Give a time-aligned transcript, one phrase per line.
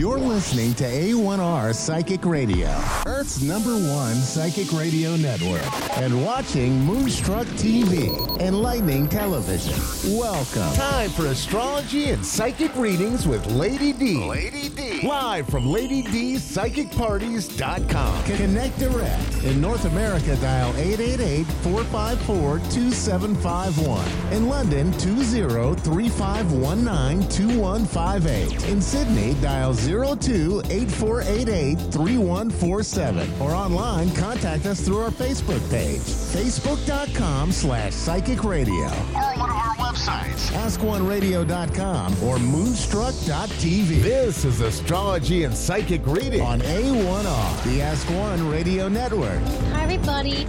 [0.00, 2.70] You're listening to A1R Psychic Radio,
[3.04, 5.60] Earth's number one psychic radio network,
[5.98, 8.08] and watching Moonstruck TV,
[8.40, 9.74] and Lightning Television.
[10.16, 10.74] Welcome.
[10.74, 14.24] Time for astrology and psychic readings with Lady D.
[14.24, 15.06] Lady D.
[15.06, 18.24] Live from Lady D's PsychicParties.com.
[18.24, 19.44] Connect direct.
[19.44, 24.32] In North America, dial 888 454 2751.
[24.32, 28.64] In London, 20 3519 2158.
[28.70, 33.40] In Sydney, dial 02 8488 3147.
[33.40, 38.86] Or online, contact us through our Facebook page, facebook.com slash psychic radio.
[38.86, 44.02] Or one of our websites, askoneradio.com or moonstruck.tv.
[44.02, 49.40] This is Astrology and Psychic Reading on A1R, the Ask One Radio Network.
[49.72, 50.46] Hi, everybody.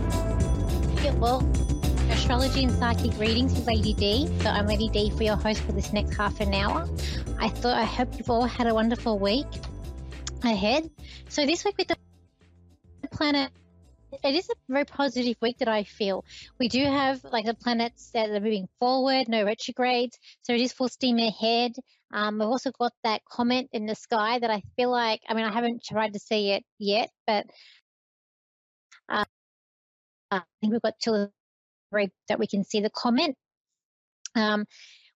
[1.03, 1.41] Yeah, well,
[2.31, 4.25] astrology and psychic readings with Lady D.
[4.39, 6.87] So I'm Lady D for your host for this next half an hour.
[7.37, 9.47] I thought I hope you've all had a wonderful week
[10.41, 10.89] ahead.
[11.27, 11.97] So this week with the
[13.11, 13.51] planet
[14.23, 16.23] it is a very positive week that I feel.
[16.57, 20.71] We do have like the planets that are moving forward, no retrogrades, so it is
[20.71, 21.73] full steam ahead.
[22.13, 25.43] Um, we've also got that comet in the sky that I feel like, I mean,
[25.43, 27.45] I haven't tried to see it yet, but
[29.09, 29.25] uh,
[30.31, 31.29] I think we've got till
[32.27, 33.35] that we can see the comment.
[34.35, 34.65] Um,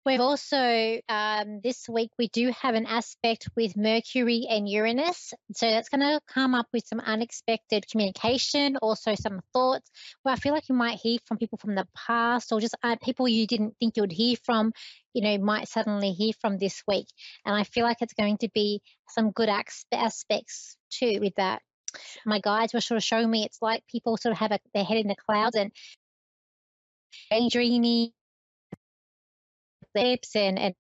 [0.05, 5.33] We've also, um, this week, we do have an aspect with Mercury and Uranus.
[5.55, 9.89] So that's going to come up with some unexpected communication, also some thoughts
[10.21, 12.97] where I feel like you might hear from people from the past or just uh,
[13.01, 14.73] people you didn't think you would hear from,
[15.15, 17.07] you know, might suddenly hear from this week.
[17.43, 19.49] And I feel like it's going to be some good
[19.91, 21.63] aspects too with that.
[22.27, 24.83] My guides were sort of showing me it's like people sort of have a, their
[24.83, 25.71] head in the clouds and
[27.31, 28.11] daydreamy
[29.94, 30.75] lips and, and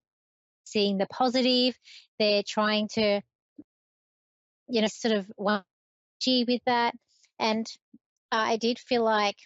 [0.65, 1.75] seeing the positive.
[2.19, 3.21] They're trying to,
[4.67, 5.63] you know, sort of
[6.19, 6.93] G with that.
[7.39, 7.67] And
[8.31, 9.37] I did feel like,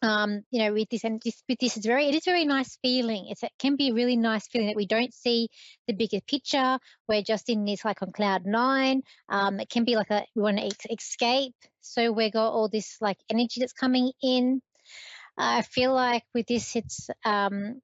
[0.00, 2.44] um, you know, with this and this, with this, it's very, it is a very
[2.44, 3.26] nice feeling.
[3.30, 5.48] It's, it can be a really nice feeling that we don't see
[5.86, 6.78] the bigger picture.
[7.08, 9.02] We're just in this like on cloud nine.
[9.28, 11.54] Um, it can be like a, we want to escape.
[11.80, 14.62] So we got all this like energy that's coming in.
[15.38, 17.80] I feel like with this, it's um,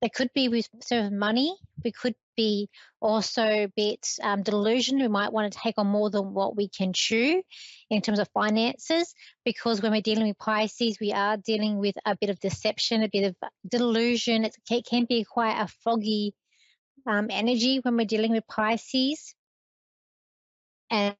[0.00, 1.56] there could be with sort of money.
[1.82, 2.68] We could be
[3.00, 5.00] also a bit um, delusion.
[5.00, 7.42] We might want to take on more than what we can chew
[7.90, 9.14] in terms of finances,
[9.44, 13.08] because when we're dealing with Pisces, we are dealing with a bit of deception, a
[13.08, 14.44] bit of delusion.
[14.44, 16.34] It can be quite a foggy
[17.06, 19.34] um, energy when we're dealing with Pisces,
[20.90, 21.16] and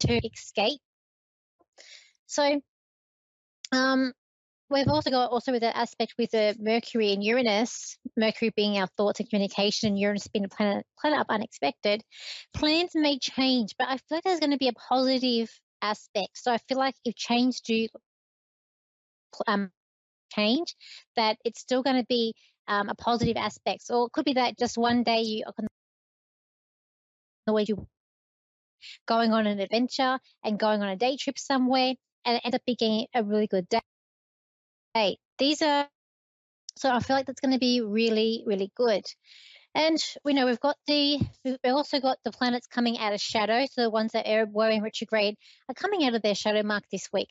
[0.00, 0.80] to escape.
[2.26, 2.60] So,
[3.72, 4.12] um,
[4.70, 8.86] We've also got also with that aspect with the Mercury and Uranus, Mercury being our
[8.98, 12.02] thoughts and communication, and Uranus being a planet planet up unexpected.
[12.52, 15.48] Plans may change, but I feel like there's going to be a positive
[15.80, 16.36] aspect.
[16.36, 17.88] So I feel like if change do
[19.46, 19.70] um,
[20.34, 20.74] change,
[21.16, 22.34] that it's still going to be
[22.66, 23.84] um, a positive aspect.
[23.88, 25.44] Or it could be that just one day you
[27.46, 27.86] the way you
[29.06, 31.94] going on an adventure and going on a day trip somewhere
[32.28, 35.16] and it ends up being a really good day.
[35.38, 35.88] These are,
[36.76, 39.04] so I feel like that's going to be really, really good.
[39.74, 43.64] And we know we've got the, we've also got the planets coming out of shadow.
[43.70, 45.36] So the ones that are, were in retrograde
[45.68, 47.30] are coming out of their shadow mark this week,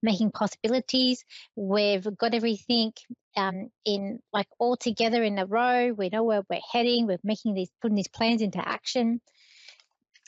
[0.00, 1.24] making possibilities.
[1.56, 2.92] We've got everything
[3.36, 5.92] um, in like all together in a row.
[5.92, 7.06] We know where we're heading.
[7.06, 9.20] We're making these, putting these plans into action.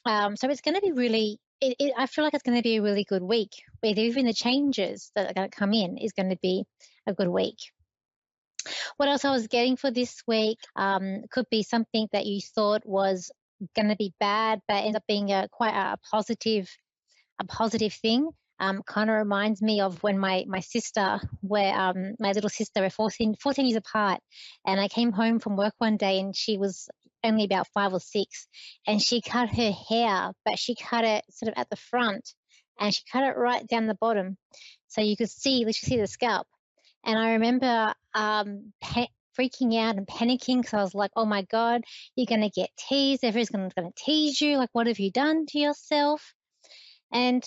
[0.04, 2.62] Um, so it's going to be really it, it, I feel like it's going to
[2.62, 3.50] be a really good week.
[3.82, 6.64] With even the changes that are going to come in is going to be
[7.06, 7.58] a good week.
[8.96, 12.82] What else I was getting for this week um, could be something that you thought
[12.84, 13.30] was
[13.74, 16.68] going to be bad, but ends up being a quite a positive,
[17.40, 18.30] a positive thing.
[18.60, 22.80] Um, kind of reminds me of when my my sister, where um, my little sister,
[22.80, 24.20] we're 14, 14 years apart,
[24.66, 26.88] and I came home from work one day and she was
[27.24, 28.46] only about five or six,
[28.86, 32.34] and she cut her hair, but she cut it sort of at the front,
[32.78, 34.36] and she cut it right down the bottom,
[34.88, 36.46] so you could see, you see the scalp.
[37.04, 38.72] And I remember um,
[39.38, 41.82] freaking out and panicking because I was like, "Oh my god,
[42.16, 43.24] you're gonna get teased.
[43.24, 44.56] Everyone's gonna, gonna tease you.
[44.56, 46.34] Like, what have you done to yourself?"
[47.12, 47.42] And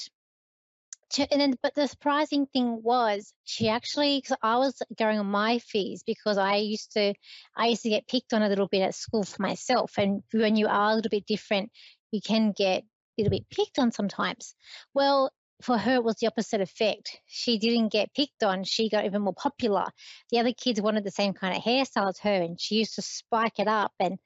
[1.20, 5.60] and then, but the surprising thing was she actually, because I was going on my
[5.60, 7.14] fees because I used to,
[7.56, 9.94] I used to get picked on a little bit at school for myself.
[9.98, 11.72] And when you are a little bit different,
[12.12, 12.86] you can get a
[13.18, 14.56] little bit picked on sometimes.
[14.94, 15.32] Well,
[15.62, 17.20] for her, it was the opposite effect.
[17.28, 18.64] She didn't get picked on.
[18.64, 19.86] She got even more popular.
[20.32, 23.02] The other kids wanted the same kind of hairstyle as her, and she used to
[23.02, 23.94] spike it up.
[24.00, 24.18] And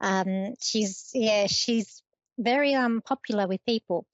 [0.00, 2.02] Um, she's yeah, she's
[2.38, 4.06] very um popular with people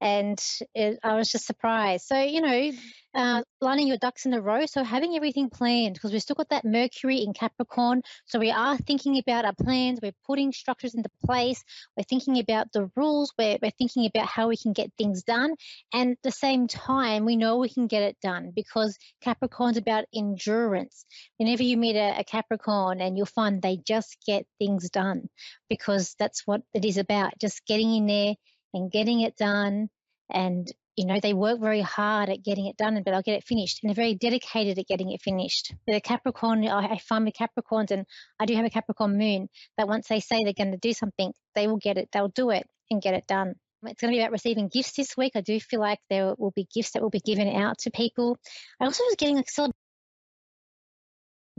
[0.00, 0.40] and
[0.74, 2.06] it, I was just surprised.
[2.06, 2.72] So, you know,
[3.12, 4.64] uh, lining your ducks in a row.
[4.66, 8.02] So, having everything planned because we've still got that Mercury in Capricorn.
[8.26, 9.98] So, we are thinking about our plans.
[10.02, 11.62] We're putting structures into place.
[11.96, 13.32] We're thinking about the rules.
[13.38, 15.54] We're, we're thinking about how we can get things done.
[15.92, 20.04] And at the same time, we know we can get it done because Capricorn's about
[20.14, 21.04] endurance.
[21.36, 25.28] Whenever you meet a, a Capricorn, and you'll find they just get things done
[25.68, 28.34] because that's what it is about just getting in there
[28.72, 29.88] and getting it done.
[30.32, 33.44] And, you know, they work very hard at getting it done, but I'll get it
[33.44, 33.80] finished.
[33.82, 35.74] And they're very dedicated at getting it finished.
[35.86, 38.06] The Capricorn, I find with Capricorns, and
[38.38, 41.32] I do have a Capricorn moon, that once they say they're going to do something,
[41.54, 43.54] they will get it, they'll do it and get it done.
[43.82, 45.32] It's going to be about receiving gifts this week.
[45.34, 48.36] I do feel like there will be gifts that will be given out to people.
[48.78, 49.74] I also was getting a celebration.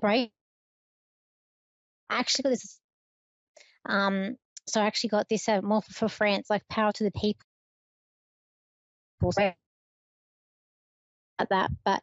[0.03, 0.29] I
[2.19, 2.79] actually got this
[3.87, 4.35] um,
[4.67, 7.45] so I actually got this uh, more for France, like Power to the People.
[11.39, 12.01] At that, but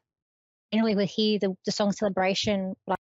[0.72, 2.98] generally we hear the, the song Celebration like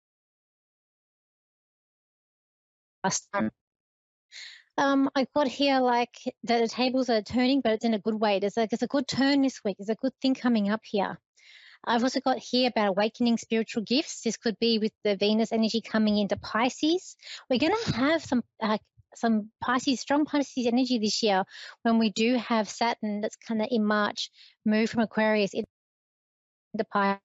[3.03, 3.51] last time.
[4.79, 6.13] Um, I got here like
[6.43, 8.39] the, the tables are turning, but it's in a good way.
[8.39, 9.77] There's like it's a good turn this week.
[9.79, 11.17] There's a good thing coming up here.
[11.85, 14.21] I've also got here about awakening spiritual gifts.
[14.21, 17.15] This could be with the Venus energy coming into Pisces.
[17.49, 18.77] We're going to have some uh,
[19.17, 21.43] some Pisces, strong Pisces energy this year
[21.83, 24.29] when we do have Saturn that's kind of in March
[24.65, 25.67] move from Aquarius into
[26.91, 27.21] Pisces.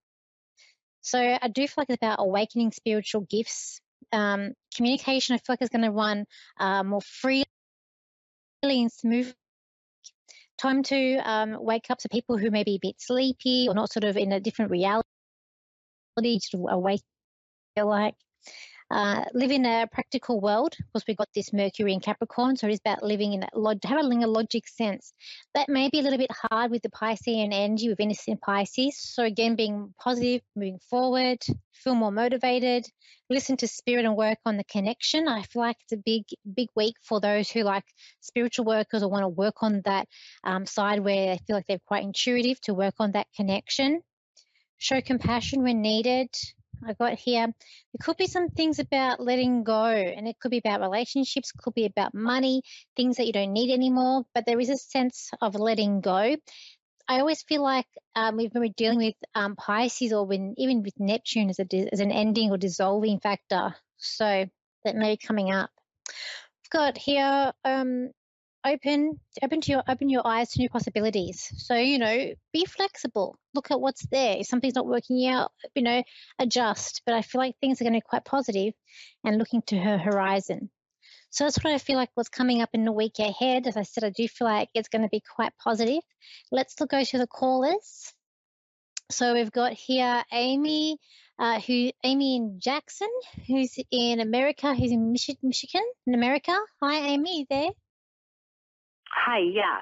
[1.03, 3.81] So I do feel like it's about awakening spiritual gifts.
[4.13, 6.27] Um, communication, I feel like is going to run
[6.59, 7.45] uh, more freely
[8.63, 9.33] and smooth.
[10.59, 13.93] Time to um, wake up to people who may be a bit sleepy or not
[13.93, 15.03] sort of in a different reality,
[16.41, 17.03] sort of awake,
[17.75, 18.15] feel like.
[18.93, 22.75] Uh, live in a practical world because we've got this Mercury in Capricorn, so it
[22.75, 25.15] is about living in a log- having a logic sense.
[25.55, 28.99] That may be a little bit hard with the Piscean energy with Venus in Pisces.
[28.99, 31.39] So again, being positive, moving forward,
[31.73, 32.85] feel more motivated,
[33.31, 35.27] listen to spirit and work on the connection.
[35.27, 36.25] I feel like it's a big,
[36.55, 37.85] big week for those who like
[38.21, 40.07] spiritual workers or want to work on that
[40.45, 44.03] um, side where they feel like they're quite intuitive to work on that connection.
[44.77, 46.29] Show compassion when needed
[46.87, 47.47] I got here.
[47.47, 51.75] There could be some things about letting go, and it could be about relationships, could
[51.75, 52.63] be about money,
[52.97, 54.25] things that you don't need anymore.
[54.35, 56.37] But there is a sense of letting go.
[57.09, 60.99] I always feel like um, when we're dealing with um, Pisces or when even with
[60.99, 63.75] Neptune as, a, as an ending or dissolving factor.
[63.99, 64.47] So
[64.85, 65.71] that may be coming up.
[66.09, 68.11] I've got here um,
[68.65, 71.53] open open to your open your eyes to new possibilities.
[71.57, 73.37] So you know be flexible.
[73.55, 74.37] Look at what's there.
[74.39, 76.03] If something's not working out you know
[76.39, 77.03] adjust.
[77.07, 78.75] But i feel like things are going to be quite positive
[79.25, 80.71] and looking to her horizon.
[81.31, 83.67] So that's what i feel like what's coming up in the week ahead.
[83.67, 86.03] As i said i do feel like it's going to be quite positive.
[86.51, 88.13] Let's go to the callers.
[89.11, 90.99] So we've got here amy
[91.39, 93.09] uh, who Amy in Jackson,
[93.49, 96.57] who's in America, who's in Michi- Michigan, in America.
[96.81, 97.71] Hi, Amy, there?
[99.13, 99.81] Hi, yeah.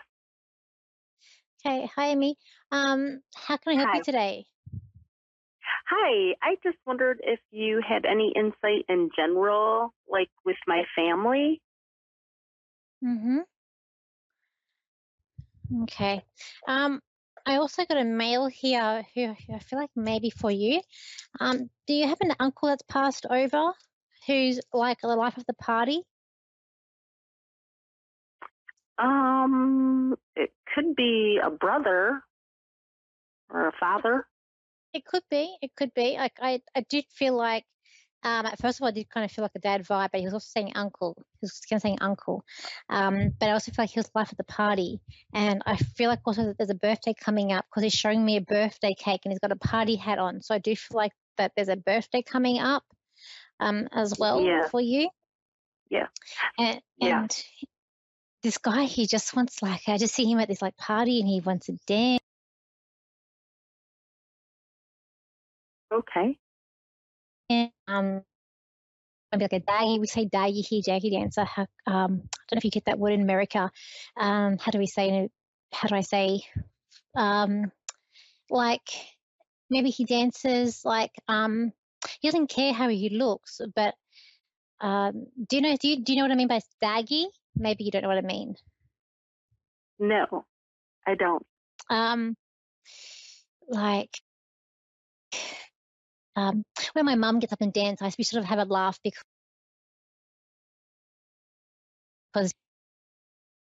[1.65, 2.37] Okay, hi, Amy.
[2.73, 3.99] Um, how can I help Hi.
[3.99, 4.47] you today?
[5.91, 11.61] Hi, I just wondered if you had any insight in general, like with my family.
[13.05, 13.38] Mm-hmm.
[15.82, 16.22] Okay.
[16.67, 17.01] Um,
[17.46, 20.81] I also got a mail here who, who I feel like maybe for you.
[21.41, 23.72] Um, do you have an uncle that's passed over
[24.27, 26.03] who's like the life of the party?
[29.01, 32.23] Um, it could be a brother
[33.51, 34.27] or a father.
[34.93, 35.57] It could be.
[35.63, 36.17] It could be.
[36.19, 37.65] Like I, I did feel like
[38.23, 40.21] um, at first of all, I did kind of feel like a dad vibe, but
[40.21, 41.15] he was also saying uncle.
[41.17, 42.45] He was kind of saying uncle.
[42.91, 45.01] Um, but I also feel like he was life of the party.
[45.33, 48.37] And I feel like also that there's a birthday coming up because he's showing me
[48.37, 50.43] a birthday cake and he's got a party hat on.
[50.43, 52.85] So I do feel like that there's a birthday coming up
[53.59, 54.69] um, as well Yeah.
[54.69, 55.09] for you.
[55.89, 56.09] Yeah.
[56.59, 57.27] And, Yeah.
[58.43, 61.29] This guy, he just wants like, I just see him at this like party and
[61.29, 62.20] he wants to dance.
[65.93, 66.39] Okay.
[67.49, 68.23] And um,
[69.32, 70.01] maybe like a daggy.
[70.01, 71.44] We say daggy here, jaggy dancer.
[71.44, 72.13] How, um, I don't
[72.55, 73.70] know if you get that word in America.
[74.17, 75.29] Um, how do we say?
[75.73, 76.41] How do I say?
[77.17, 77.73] Um,
[78.49, 78.89] like
[79.69, 81.73] maybe he dances like um,
[82.20, 83.94] he doesn't care how he looks, but
[84.81, 85.77] um, do you know?
[85.77, 87.27] Do you do you know what I mean by daggy?
[87.57, 88.55] Maybe you don't know what I mean.
[89.99, 90.45] No,
[91.07, 91.45] I don't.
[91.89, 92.37] Um,
[93.69, 94.11] like
[96.37, 99.23] um, when my mum gets up and dances, we sort of have a laugh because
[102.33, 102.53] because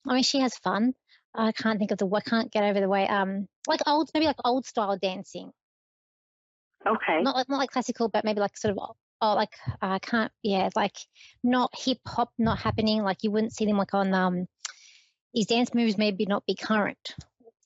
[0.07, 0.95] I mean she has fun.
[1.35, 4.27] I can't think of the I can't get over the way um like old maybe
[4.27, 5.53] like old style dancing.
[6.87, 7.23] Okay.
[7.23, 8.79] Not like not like classical, but maybe like sort of
[9.21, 10.97] oh like I can't yeah like
[11.43, 14.47] not hip hop not happening like you wouldn't see them like on um
[15.35, 17.15] his dance moves maybe not be current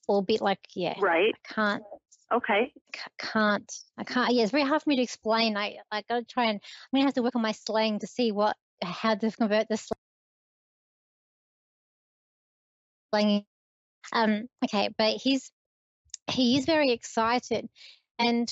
[0.07, 1.33] or a bit like yeah Right.
[1.49, 1.83] I can't
[2.31, 2.73] Okay.
[2.91, 6.25] ca- can't I can't yeah it's very hard for me to explain I I gotta
[6.25, 9.31] try and I'm gonna have to work on my slang to see what how to
[9.31, 9.77] convert the
[13.13, 13.45] slang
[14.11, 15.51] um okay but he's
[16.29, 17.69] he is very excited
[18.19, 18.49] and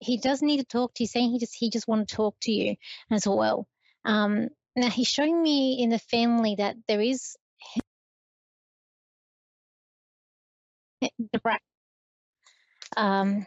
[0.00, 2.34] he does need to talk to you saying he just he just want to talk
[2.40, 2.76] to you
[3.10, 3.66] as well
[4.04, 7.36] um now he's showing me in the family that there is
[11.00, 11.40] the
[12.96, 13.46] um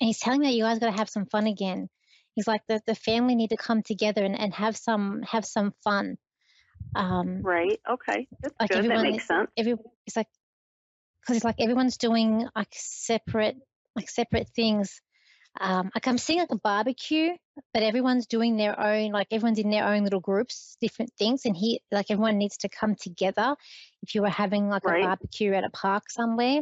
[0.00, 1.88] and he's telling me that you guys got to have some fun again
[2.34, 5.72] he's like the, the family need to come together and, and have some have some
[5.82, 6.18] fun
[6.94, 7.80] um Right.
[7.88, 8.28] Okay.
[8.42, 8.90] That's like good.
[8.90, 9.50] That makes sense.
[9.56, 9.74] every
[10.06, 10.28] it's like
[11.20, 13.56] because it's like everyone's doing like separate
[13.94, 15.00] like separate things
[15.60, 17.30] um like i'm seeing like a barbecue
[17.72, 21.56] but everyone's doing their own like everyone's in their own little groups different things and
[21.56, 23.56] he like everyone needs to come together
[24.02, 25.02] if you were having like Right.
[25.02, 26.60] a barbecue at a park somewhere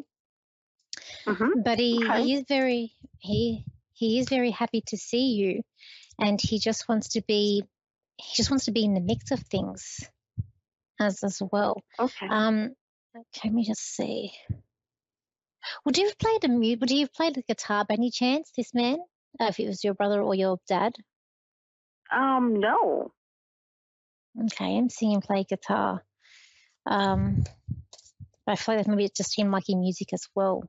[1.27, 2.23] hmm but he, Okay.
[2.23, 5.63] he is very he he is very happy to see you
[6.19, 7.65] and he just wants to be
[8.17, 10.09] he just wants to be in the mix of things
[11.01, 12.29] as as well Okay.
[12.31, 12.75] um,
[13.17, 14.33] okay, let me just see.
[15.85, 16.81] Would you have played a mute?
[16.81, 18.51] Would you have played the guitar by any chance?
[18.57, 18.99] This man,
[19.41, 20.95] uh, if it was your brother or your dad?
[22.13, 22.61] um.
[22.61, 23.13] No.
[24.47, 26.03] Okay, I'm seeing him play guitar.
[26.87, 27.45] Um,
[28.47, 30.69] I feel like maybe it's just him liking music as well,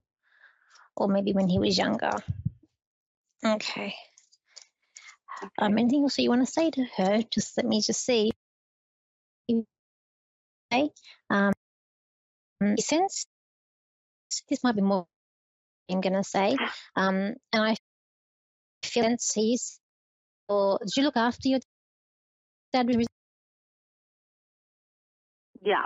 [0.95, 2.11] or maybe when he was younger.
[3.45, 3.95] Okay.
[5.59, 7.21] Um, anything else you want to say to her?
[7.31, 8.31] Just let me just see.
[9.51, 10.89] Okay.
[11.29, 11.53] Um,
[12.77, 13.25] since
[14.49, 15.07] this might be more
[15.89, 16.57] I'm gonna say.
[16.95, 17.75] Um, and I
[18.83, 19.79] feel since he's
[20.47, 21.59] or did you look after your
[22.73, 22.87] dad?
[25.61, 25.85] Yeah.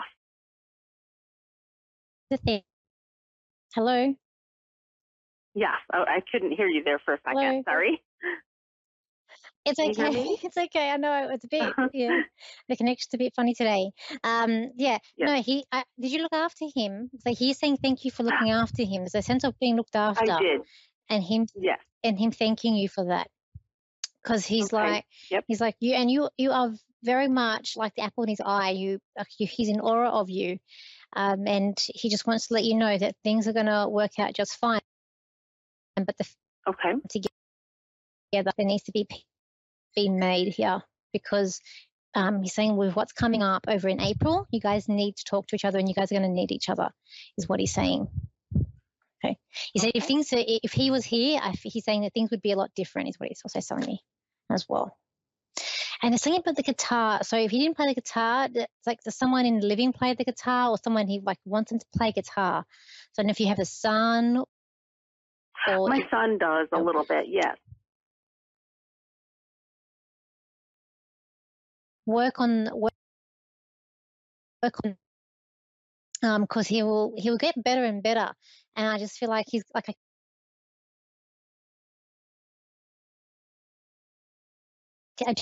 [2.29, 2.61] the thing?
[3.73, 4.13] Hello.
[5.55, 5.75] Yeah.
[5.93, 7.39] Oh, I couldn't hear you there for a second.
[7.39, 7.61] Hello?
[7.65, 8.01] Sorry.
[9.65, 10.37] It's Can you hear okay.
[10.43, 10.89] It's okay.
[10.91, 12.21] I know it's a bit yeah.
[12.67, 13.91] The connection's a bit funny today.
[14.23, 14.97] Um, yeah.
[15.17, 15.25] Yeah.
[15.25, 15.65] No, he.
[15.71, 17.09] I, did you look after him?
[17.19, 19.01] So he's saying thank you for looking after him.
[19.01, 20.61] There's a sense of being looked after, I did.
[21.09, 21.79] and him Yes.
[22.03, 23.27] and him thanking you for that.
[24.23, 24.75] Because he's Okay.
[24.75, 25.43] like, Yep.
[25.47, 26.71] he's like you, and you, you are
[27.03, 28.71] very much like the apple in his eye.
[28.71, 30.57] You, like you he's in awe of you,
[31.15, 34.19] um, and he just wants to let you know that things are going to work
[34.19, 34.81] out just fine.
[35.95, 36.25] And but the
[36.67, 36.93] Okay.
[38.31, 39.07] together there needs to be
[39.95, 40.81] being made here
[41.13, 41.59] because
[42.15, 45.47] um, he's saying with what's coming up over in April, you guys need to talk
[45.47, 46.89] to each other and you guys are going to need each other,
[47.37, 48.07] is what he's saying.
[49.23, 49.37] Okay.
[49.73, 52.51] He said if things, if he was here, I, he's saying that things would be
[52.51, 53.99] a lot different, is what he's also telling me
[54.51, 54.97] as well.
[56.01, 59.01] And the thing about the guitar, so if he didn't play the guitar, it's like
[59.03, 61.85] does someone in the living play the guitar or someone he like wants him to
[61.95, 62.63] play guitar?
[63.11, 67.03] So I don't know if you have a son or My son does a little
[67.03, 67.25] bit.
[67.27, 67.57] Yes.
[72.09, 72.93] Work on work,
[74.63, 74.97] work on
[76.23, 78.31] um because he will he will get better and better
[78.75, 79.93] and i just feel like he's like I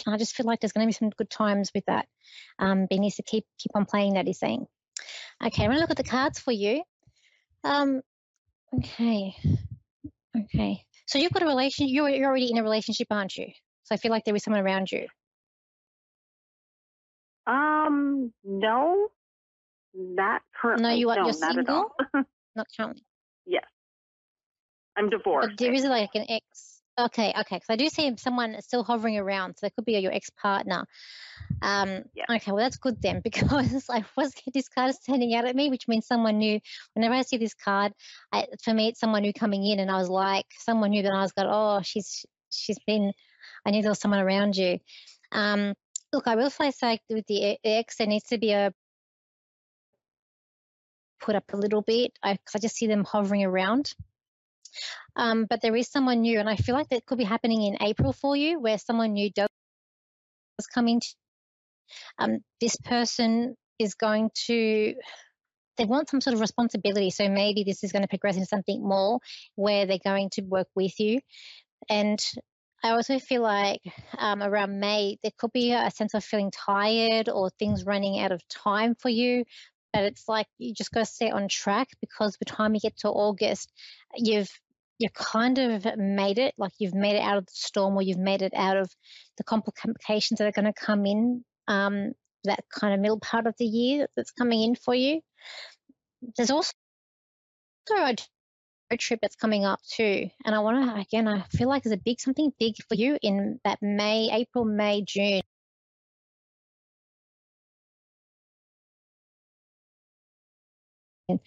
[0.08, 2.08] I just feel like there's going to be some good times with that.
[2.60, 4.26] Um, but he needs to keep keep on playing that.
[4.26, 4.66] He's saying.
[5.46, 6.82] Okay, I'm going to look at the cards for you.
[7.64, 8.02] Um,
[8.76, 9.36] okay,
[10.36, 10.84] okay.
[11.06, 11.88] So you've got a relation.
[11.88, 13.48] You're you're already in a relationship, aren't you?
[13.84, 15.08] So I feel like there is someone around you.
[17.48, 18.34] Um.
[18.44, 19.08] No.
[19.94, 20.84] Not currently.
[20.90, 21.96] No, you are- no, you're not at all.
[22.56, 23.04] Not currently.
[23.46, 23.64] yes.
[24.96, 25.50] I'm divorced.
[25.50, 26.82] But there is like an ex.
[27.00, 27.58] Okay, okay.
[27.58, 30.86] Because I do see someone still hovering around, so that could be your ex partner.
[31.62, 32.26] Um, Yeah.
[32.32, 35.70] Okay, well that's good then because I was this card is standing out at me,
[35.70, 36.60] which means someone new.
[36.96, 37.94] Whenever I see this card,
[38.32, 41.04] I, for me it's someone new coming in, and I was like someone new.
[41.04, 43.14] Then I was like, oh, she's she's been.
[43.66, 44.80] I knew there was someone around you.
[45.32, 45.76] Um,
[46.18, 48.74] look, I will say, say with the X, there needs to be a
[51.22, 52.12] put up a little bit.
[52.24, 53.94] I, I just see them hovering around.
[55.16, 57.78] Um, but there is someone new, and I feel like that could be happening in
[57.82, 59.48] April for you, where someone new does
[60.74, 61.08] come into.
[62.18, 64.96] Um, this person is going to.
[65.78, 68.82] They want some sort of responsibility, so maybe this is going to progress into something
[68.82, 69.20] more,
[69.54, 71.20] where they're going to work with you,
[71.88, 72.20] and
[72.84, 73.82] I also feel like
[74.18, 78.32] um, around May, there could be a sense of feeling tired or things running out
[78.32, 79.46] of time for you.
[79.94, 82.80] But it's like you just got to stay on track because by the time you
[82.80, 83.72] get to August,
[84.16, 84.50] you've
[85.00, 88.18] you kind of made it, like you've made it out of the storm or you've
[88.18, 88.90] made it out of
[89.38, 92.14] the complications that are going to come in um,
[92.46, 95.22] that kind of middle part of the year that's coming in for you.
[96.36, 96.74] There's also
[97.92, 98.22] road
[98.96, 100.30] trip that's coming up too.
[100.46, 103.18] And I want to, again, I feel like there's a big, something big for you
[103.22, 105.42] in that May, April, May, June.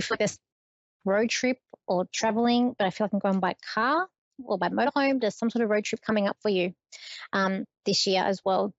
[0.02, 0.38] For this
[1.06, 1.56] road trip
[1.86, 4.06] or traveling, but I feel like I'm going by car
[4.44, 5.20] or by motorhome.
[5.20, 6.74] There's some sort of road trip coming up for you
[7.32, 8.74] um, this year as well.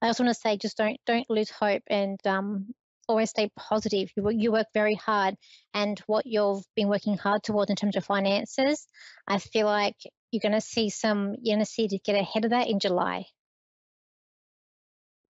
[0.00, 2.74] I also want to say, just don't don't lose hope and um,
[3.10, 4.10] always stay positive.
[4.16, 5.34] You you work very hard,
[5.74, 8.86] and what you've been working hard towards in terms of finances,
[9.26, 9.96] I feel like
[10.30, 11.34] you're going to see some.
[11.42, 13.26] You're going to see to get ahead of that in July.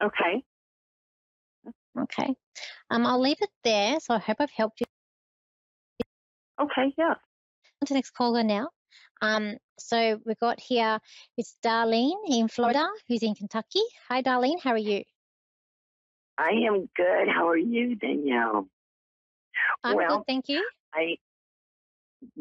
[0.03, 0.43] Okay.
[1.99, 2.35] Okay.
[2.91, 3.99] Um, I'll leave it there.
[4.01, 4.87] So I hope I've helped you.
[6.61, 6.95] Okay.
[6.97, 7.15] Yeah.
[7.83, 8.69] On to the next caller now.
[9.23, 10.99] Um, so we've got here
[11.37, 13.83] it's Darlene in Florida, who's in Kentucky.
[14.09, 14.61] Hi, Darlene.
[14.63, 15.03] How are you?
[16.40, 17.28] I am good.
[17.28, 18.66] How are you, Danielle?
[19.85, 20.66] I'm well, good, thank you.
[20.94, 21.16] I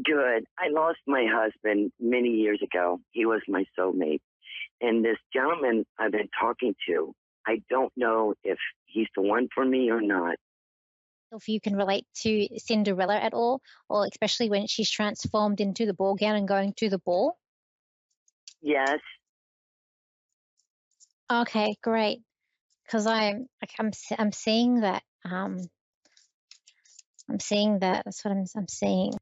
[0.01, 0.45] good.
[0.57, 3.01] I lost my husband many years ago.
[3.11, 4.21] He was my soulmate.
[4.79, 7.13] And this gentleman I've been talking to,
[7.45, 10.35] I don't know if he's the one for me or not.
[11.33, 15.93] If you can relate to Cinderella at all, or especially when she's transformed into the
[15.93, 17.37] ball gown and going to the ball.
[18.61, 18.99] Yes.
[21.31, 22.21] Okay, great.
[22.89, 25.59] Because I'm like I'm I'm seeing that um
[27.29, 29.13] I'm seeing that that's what I'm I'm seeing.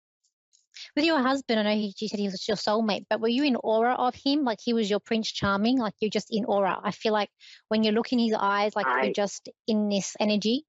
[0.95, 3.43] With your husband, I know he, you said he was your soulmate, but were you
[3.43, 4.43] in aura of him?
[4.43, 5.79] Like he was your Prince Charming?
[5.79, 6.79] Like you're just in aura?
[6.81, 7.29] I feel like
[7.67, 10.63] when you look in his eyes, like I- you're just in this energy.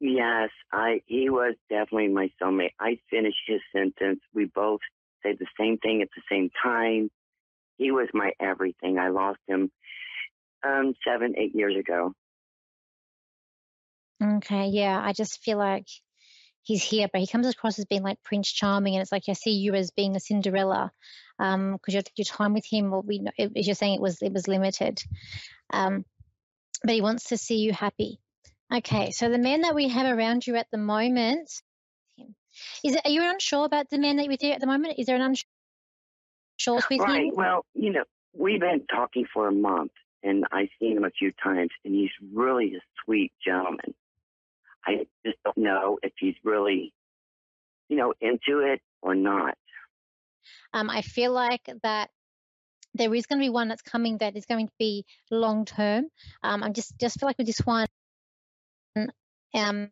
[0.00, 2.72] Yes, I he was definitely my soulmate.
[2.80, 4.20] I finished his sentence.
[4.32, 4.80] We both
[5.22, 7.10] said the same thing at the same time.
[7.76, 8.98] He was my everything.
[8.98, 9.70] I lost him
[10.64, 12.14] um seven, eight years ago.
[14.22, 15.86] Okay, yeah, I just feel like
[16.62, 19.32] he's here, but he comes across as being like Prince Charming, and it's like I
[19.32, 20.92] see you as being the Cinderella,
[21.38, 24.32] um, because your your time with him, will be, as you're saying, it was it
[24.32, 25.02] was limited,
[25.72, 26.04] um,
[26.82, 28.18] but he wants to see you happy.
[28.72, 31.50] Okay, so the man that we have around you at the moment,
[32.84, 33.02] is it?
[33.04, 34.98] Are you unsure about the man that you're with you at the moment?
[34.98, 35.46] Is there an unsure
[36.90, 37.24] with right.
[37.24, 37.34] him?
[37.34, 41.32] Well, you know, we've been talking for a month and I've seen him a few
[41.42, 43.94] times and he's really a sweet gentleman.
[44.86, 46.92] I just don't know if he's really,
[47.88, 49.54] you know, into it or not.
[50.72, 52.10] Um, I feel like that
[52.94, 56.06] there is going to be one that's coming that is going to be long term.
[56.42, 57.86] Um, I'm just just feel like with this one,
[59.54, 59.90] um,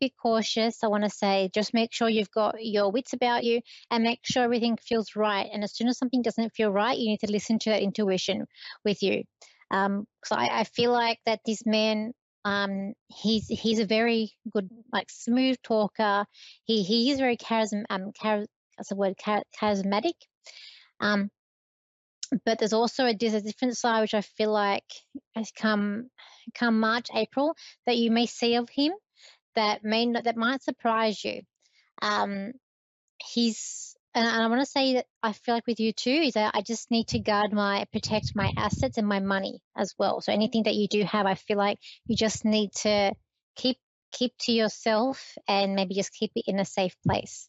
[0.00, 0.82] be cautious.
[0.82, 4.20] I want to say just make sure you've got your wits about you and make
[4.24, 5.48] sure everything feels right.
[5.52, 8.46] And as soon as something doesn't feel right, you need to listen to that intuition
[8.84, 9.24] with you.
[9.70, 12.12] Um, so I, I feel like that this man
[12.44, 16.26] um, he's he's a very good like smooth talker.
[16.64, 18.46] He he is very charism um char-
[18.76, 20.14] that's the word char- charismatic.
[21.00, 21.30] Um,
[22.44, 24.84] but there's also a there's a different side which I feel like
[25.34, 26.10] has come
[26.54, 27.54] come March April
[27.86, 28.92] that you may see of him
[29.54, 31.42] that may not, that might surprise you.
[32.02, 32.52] Um,
[33.22, 36.54] he's and, I want to say that I feel like with you too is that
[36.54, 40.20] I just need to guard my protect my assets and my money as well.
[40.20, 43.14] So anything that you do have, I feel like you just need to
[43.56, 43.78] keep
[44.12, 47.48] keep to yourself and maybe just keep it in a safe place.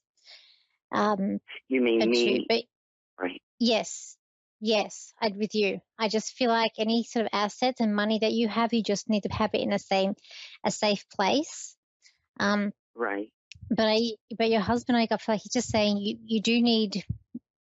[0.91, 2.47] Um, You mean but, you, me?
[2.47, 2.63] but
[3.19, 3.41] Right.
[3.59, 4.17] yes,
[4.59, 5.81] yes, I'd with you.
[5.99, 9.09] I just feel like any sort of assets and money that you have, you just
[9.09, 10.15] need to have it in a same
[10.65, 11.75] a safe place.
[12.39, 13.31] Um, Right.
[13.69, 17.03] But I, but your husband, I feel like he's just saying you, you do need,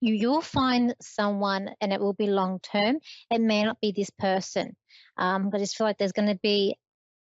[0.00, 2.98] you, you'll find someone and it will be long term.
[3.30, 4.76] It may not be this person.
[5.16, 6.76] Um, I just feel like there's going to be,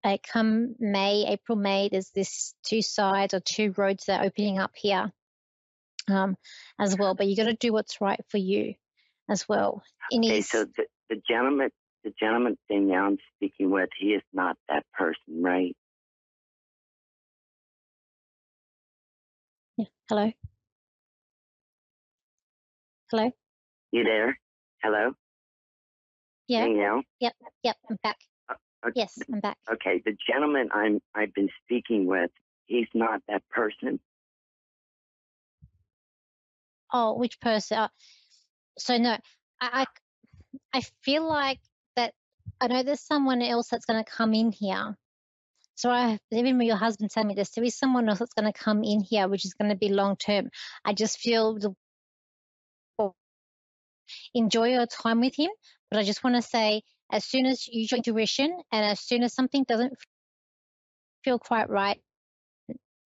[0.05, 4.59] like come May, April, May, there's this two sides or two roads that are opening
[4.59, 5.11] up here,
[6.09, 6.37] um,
[6.79, 7.14] as well.
[7.14, 8.74] But you got to do what's right for you
[9.31, 9.83] as well.
[10.12, 11.70] Okay, so the, the gentleman,
[12.03, 15.74] the gentleman thing now I'm speaking with, he is not that person, right?
[19.77, 20.31] Yeah, hello,
[23.11, 23.31] hello,
[23.93, 24.39] You there?
[24.83, 25.13] Hello?
[26.49, 27.03] yeah, Danielle?
[27.21, 27.77] yep, Yep.
[27.91, 28.17] I'm back.
[28.87, 28.93] Okay.
[28.97, 29.57] Yes, I'm back.
[29.73, 32.31] Okay, the gentleman I'm I've been speaking with,
[32.67, 33.99] he's not that person.
[36.93, 37.79] Oh, which person?
[37.79, 37.89] Uh,
[38.79, 39.17] so no,
[39.61, 39.87] I,
[40.75, 41.61] I, I feel like
[41.97, 42.13] that
[42.61, 44.97] I know there's someone else that's going to come in here.
[45.77, 48.51] So I, even when your husband telling me this, there is someone else that's going
[48.53, 50.51] to come in here, which is going to be long term.
[50.85, 51.75] I just feel the
[54.35, 55.51] enjoy your time with him.
[55.91, 59.23] But I just want to say, as soon as you your intuition and as soon
[59.23, 59.95] as something doesn't
[61.25, 62.01] feel quite right,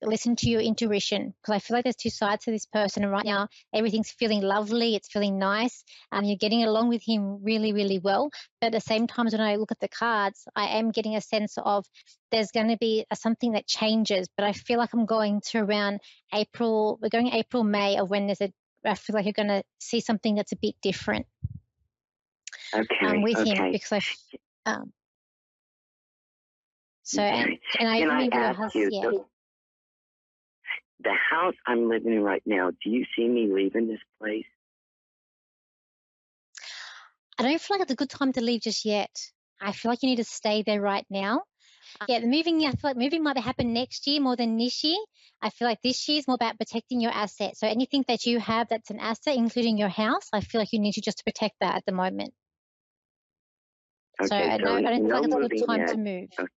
[0.03, 3.03] listen to your intuition because I feel like there's two sides to this person.
[3.03, 7.03] And right now, everything's feeling lovely, it's feeling nice, and um, you're getting along with
[7.03, 8.31] him really, really well.
[8.61, 11.21] But at the same time, when I look at the cards, I am getting a
[11.21, 11.87] sense of
[12.31, 14.29] there's going to be a, something that changes.
[14.37, 16.01] But I feel like I'm going to around
[16.33, 18.53] April, we're going April, May of when there's a,
[18.85, 21.27] I feel like you're going to see something that's a bit different.
[22.75, 23.07] Okay.
[23.07, 23.55] Um, with okay.
[23.55, 24.93] him because I, um,
[27.03, 29.11] so, and, and I Can I even ask you, yeah.
[31.03, 34.45] The, house I'm living in right now, do you see me leaving this place?
[37.39, 39.11] I don't feel like it's a good time to leave just yet.
[39.61, 41.43] I feel like you need to stay there right now.
[42.09, 44.99] Yeah, the moving, I feel like moving might happen next year more than this year.
[45.41, 47.61] I feel like this year is more about protecting your assets.
[47.61, 50.81] So anything that you have that's an asset, including your house, I feel like you
[50.81, 52.35] need to just protect that at the moment.
[54.21, 55.89] Okay, so I don't, I don't feel no like it's a good time yet.
[55.91, 56.29] to move.
[56.39, 56.49] Okay.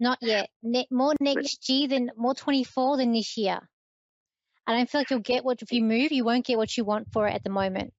[0.00, 0.48] Not yet.
[0.62, 3.60] Ne- more next year than more 24 than this year.
[4.66, 6.84] I don't feel like you'll get what if you move, you won't get what you
[6.84, 7.92] want for it at the moment.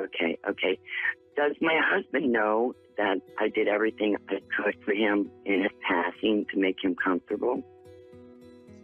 [0.00, 0.78] Okay, okay.
[1.36, 6.46] Does my husband know that I did everything I could for him in his passing
[6.52, 7.62] to make him comfortable?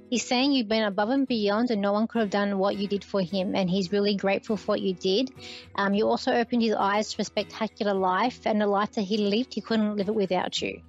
[0.09, 2.89] He's saying you've been above and beyond, and no one could have done what you
[2.89, 5.31] did for him, and he's really grateful for what you did.
[5.77, 9.19] Um, you also opened his eyes to a spectacular life, and a life that he
[9.19, 10.81] lived, he couldn't live it without you.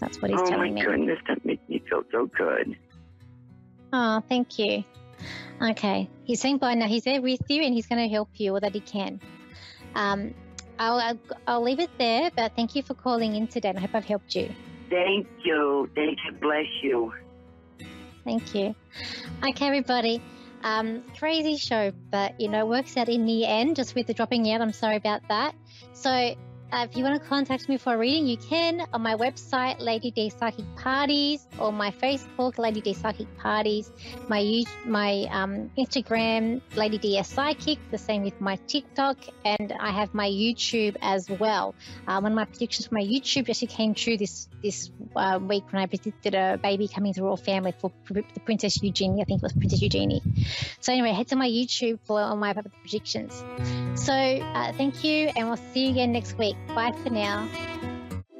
[0.00, 2.76] That's what he's oh telling my goodness, that makes me feel so good.
[3.92, 4.84] Oh, thank you.
[5.62, 6.86] Okay, he's saying bye now.
[6.86, 9.20] He's there with you, and he's going to help you all that he can.
[9.94, 10.34] Um,
[10.78, 13.82] I'll, I'll I'll leave it there, but thank you for calling in today, and I
[13.82, 14.50] hope I've helped you.
[14.90, 15.88] Thank you.
[15.94, 16.32] Thank you.
[16.40, 17.12] Bless you.
[18.24, 18.74] Thank you.
[19.46, 20.20] Okay, everybody.
[20.62, 23.76] Um, crazy show, but you know, works out in the end.
[23.76, 25.54] Just with the dropping out, I'm sorry about that.
[25.92, 26.34] So
[26.74, 29.78] uh, if you want to contact me for a reading, you can on my website,
[29.78, 33.92] Lady D Psychic Parties, or my Facebook, Lady D Psychic Parties,
[34.28, 40.12] my my um, Instagram, Lady DS Psychic, the same with my TikTok, and I have
[40.14, 41.76] my YouTube as well.
[42.08, 45.64] Uh, one of my predictions for my YouTube actually came true this this uh, week
[45.70, 49.22] when I predicted a baby coming the royal family for the Princess Eugenie.
[49.22, 50.22] I think it was Princess Eugenie.
[50.80, 53.44] So anyway, head to my YouTube for all my predictions.
[53.94, 56.56] So uh, thank you, and we'll see you again next week.
[56.68, 57.48] Bye for now.